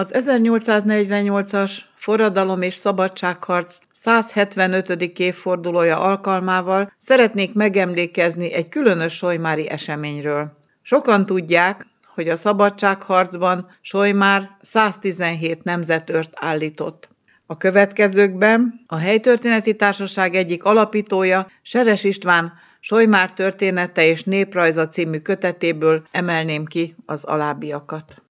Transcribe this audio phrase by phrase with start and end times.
[0.00, 5.18] Az 1848-as forradalom és szabadságharc 175.
[5.18, 10.52] évfordulója alkalmával szeretnék megemlékezni egy különös solymári eseményről.
[10.82, 17.08] Sokan tudják, hogy a szabadságharcban Solymár 117 nemzetört állított.
[17.46, 26.02] A következőkben a Helytörténeti Társaság egyik alapítója, Seres István Solymár története és néprajza című kötetéből
[26.10, 28.22] emelném ki az alábbiakat.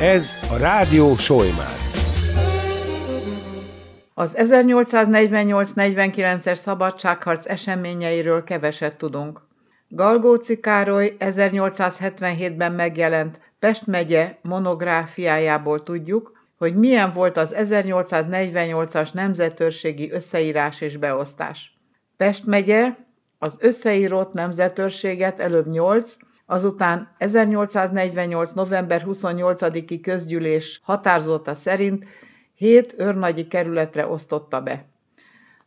[0.00, 1.76] Ez a Rádió Solymár.
[4.14, 9.40] Az 1848-49-es szabadságharc eseményeiről keveset tudunk.
[9.88, 20.80] Galgóci Károly 1877-ben megjelent Pest megye monográfiájából tudjuk, hogy milyen volt az 1848-as nemzetőrségi összeírás
[20.80, 21.76] és beosztás.
[22.16, 22.94] Pest megye
[23.38, 28.52] az összeírott nemzetőrséget előbb 8, azután 1848.
[28.52, 32.04] november 28-i közgyűlés határozata szerint
[32.54, 34.84] hét őrnagyi kerületre osztotta be.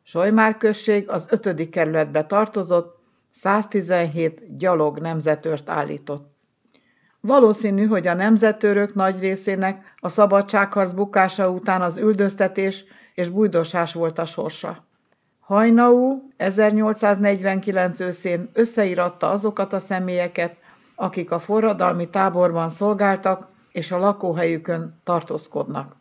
[0.03, 2.97] Solymár község az ötödik kerületbe tartozott,
[3.31, 6.37] 117 gyalog nemzetőrt állított.
[7.21, 12.83] Valószínű, hogy a nemzetőrök nagy részének a szabadságharc bukása után az üldöztetés
[13.13, 14.87] és bújdosás volt a sorsa.
[15.39, 20.55] Hajnau 1849 őszén összeíratta azokat a személyeket,
[20.99, 25.95] akik a forradalmi táborban szolgáltak és a lakóhelyükön tartózkodnak.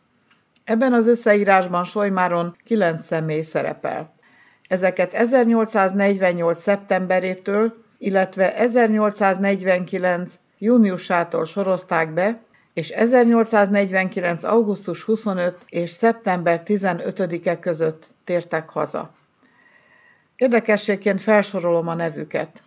[0.63, 4.13] Ebben az összeírásban Solymáron kilenc személy szerepel.
[4.67, 6.61] Ezeket 1848.
[6.61, 10.39] szeptemberétől, illetve 1849.
[10.57, 12.39] júniusától sorozták be,
[12.73, 14.43] és 1849.
[14.43, 19.11] augusztus 25 és szeptember 15-e között tértek haza.
[20.35, 22.61] Érdekességként felsorolom a nevüket.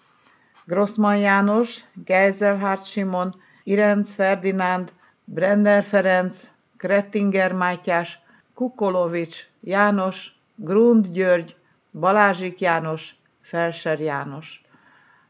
[0.65, 4.93] Grossman János, Geiselhardt Simon, Irenc Ferdinánd,
[5.25, 8.21] Brenner Ferenc, Krettinger Mátyás,
[8.55, 11.57] Kukolovics János, Grund György,
[11.91, 14.65] Balázsik János, Felser János.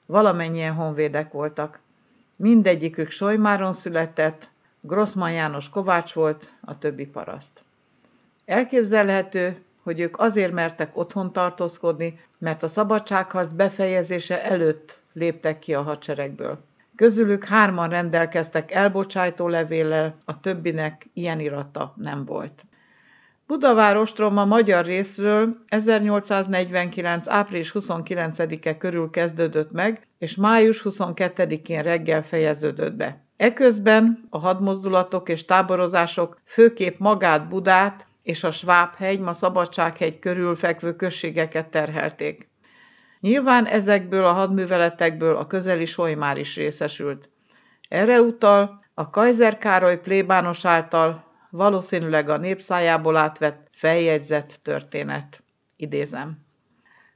[0.06, 1.79] Valamennyien honvédek voltak.
[2.37, 4.49] Mindegyikük Solymáron született,
[4.81, 7.61] Grossman János Kovács volt, a többi paraszt.
[8.45, 15.82] Elképzelhető, hogy ők azért mertek otthon tartózkodni, mert a szabadságharc befejezése előtt léptek ki a
[15.82, 16.59] hadseregből.
[16.97, 22.65] Közülük hárman rendelkeztek elbocsájtó levéllel, a többinek ilyen irata nem volt.
[23.47, 27.28] Budavár ostrom a magyar részről 1849.
[27.28, 33.20] április 29-e körül kezdődött meg, és május 22-én reggel fejeződött be.
[33.37, 40.97] Eközben a hadmozdulatok és táborozások főképp magát Budát és a Svábhegy, ma Szabadsághegy körül fekvő
[40.97, 42.50] községeket terhelték.
[43.21, 47.31] Nyilván ezekből a hadműveletekből a közeli Solymár is részesült.
[47.88, 55.43] Erre utal a Kaiser Károly plébános által valószínűleg a népszájából átvett feljegyzett történet.
[55.77, 56.38] Idézem.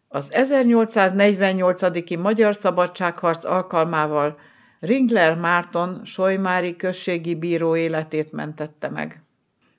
[0.08, 2.16] Az 1848.
[2.18, 4.38] Magyar Szabadságharc alkalmával
[4.80, 9.25] Ringler Márton Solymári községi bíró életét mentette meg.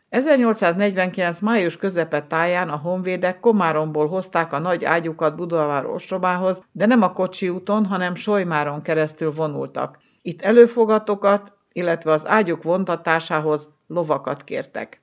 [0.10, 1.40] 1849.
[1.40, 7.14] május közepe táján a honvédek Komáromból hozták a nagy ágyukat Budavár ostrobához, de nem a
[7.14, 9.98] kocsi úton, hanem Solymáron keresztül vonultak.
[10.22, 15.02] Itt előfogatokat, illetve az ágyuk vontatásához lovakat kértek.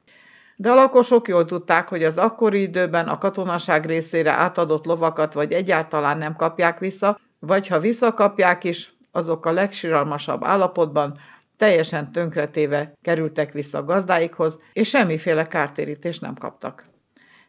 [0.56, 5.52] De a lakosok jól tudták, hogy az akkori időben a katonaság részére átadott lovakat vagy
[5.52, 11.18] egyáltalán nem kapják vissza, vagy ha visszakapják is, azok a legsiralmasabb állapotban,
[11.56, 16.84] teljesen tönkretéve kerültek vissza a gazdáikhoz, és semmiféle kártérítést nem kaptak.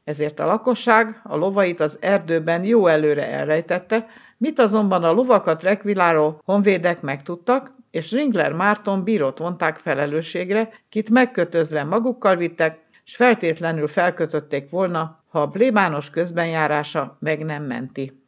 [0.04, 4.08] Ezért a lakosság a lovait az erdőben jó előre elrejtette,
[4.38, 11.84] mit azonban a lovakat rekviláró honvédek megtudtak, és Ringler Márton bírót vonták felelősségre, kit megkötözve
[11.84, 18.25] magukkal vittek, s feltétlenül felkötötték volna, ha a plébános közbenjárása meg nem menti.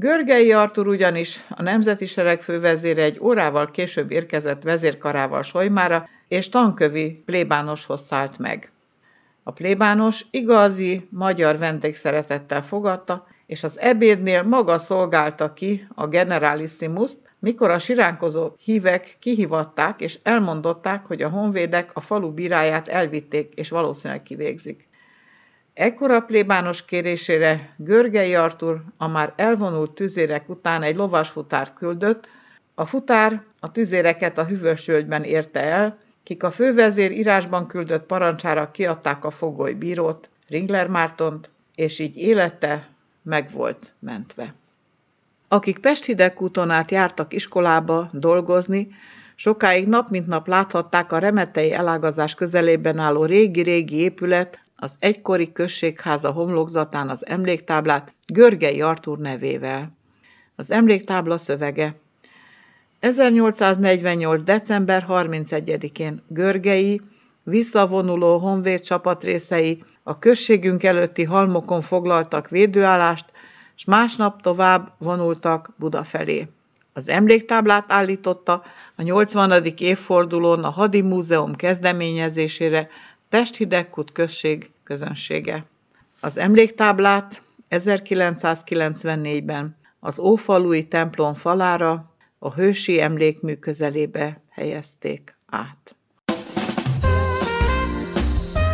[0.00, 7.22] Görgei Artur ugyanis a Nemzeti Sereg fővezére egy órával később érkezett vezérkarával Solymára, és tankövi
[7.26, 8.70] plébánoshoz szállt meg.
[9.42, 17.70] A plébános igazi magyar vendégszeretettel fogadta, és az ebédnél maga szolgálta ki a generalissimuszt, mikor
[17.70, 24.22] a siránkozó hívek kihivatták és elmondották, hogy a honvédek a falu bíráját elvitték és valószínűleg
[24.22, 24.87] kivégzik.
[25.78, 32.28] Ekkora plébános kérésére Görgei Artur a már elvonult tüzérek után egy lovasfutárt küldött,
[32.74, 39.24] a futár a tüzéreket a hüvösölgyben érte el, kik a fővezér írásban küldött parancsára kiadták
[39.24, 42.88] a fogoly bírót, Ringler Mártont, és így élete
[43.22, 44.52] meg volt mentve.
[45.48, 48.88] Akik Pest-Hidegkúton át jártak iskolába dolgozni,
[49.34, 56.30] sokáig nap mint nap láthatták a remetei elágazás közelében álló régi-régi épület, az egykori községháza
[56.30, 59.96] homlokzatán az emléktáblát Görgei Artúr nevével.
[60.56, 61.94] Az emléktábla szövege
[63.00, 64.42] 1848.
[64.42, 67.00] december 31-én Görgei,
[67.42, 73.32] visszavonuló honvéd csapatrészei a községünk előtti halmokon foglaltak védőállást,
[73.76, 76.48] és másnap tovább vonultak Buda felé.
[76.92, 78.62] Az emléktáblát állította
[78.96, 79.64] a 80.
[79.78, 82.88] évfordulón a Hadi Múzeum kezdeményezésére
[83.28, 85.64] Pest-Hidegkut község közönsége.
[86.20, 95.96] Az emléktáblát 1994-ben az Ófalui templom falára a hősi emlékmű közelébe helyezték át.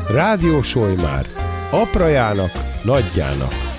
[0.08, 1.26] Rádió Solymár.
[1.70, 2.50] Aprajának,
[2.84, 3.73] nagyjának.